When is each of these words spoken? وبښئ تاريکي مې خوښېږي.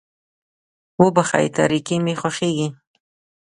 وبښئ 1.03 1.45
تاريکي 1.57 1.95
مې 2.05 2.13
خوښېږي. 2.19 2.67